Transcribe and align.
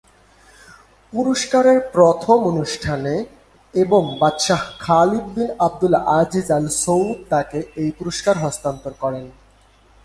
পুরস্কারের 1.13 1.79
প্রথম 1.93 2.37
অনুষ্ঠানে, 2.51 3.15
এবং 3.73 4.01
বাদশাহ 4.19 4.61
খালিদ 4.79 5.25
বিন 5.35 5.49
আবদুল 5.59 5.95
আজিজ 6.19 6.47
আল-সৌদ 6.51 7.17
তাকে 7.29 7.59
এই 7.75 7.89
পুরস্কার 7.91 8.35
হস্তান্তর 8.37 8.93
করেন। 8.99 9.25